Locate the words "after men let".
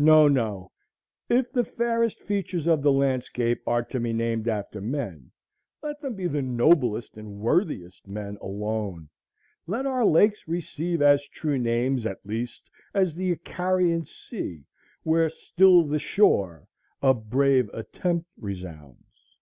4.48-6.00